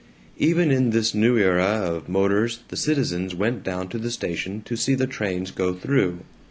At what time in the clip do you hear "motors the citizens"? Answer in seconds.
2.09-3.35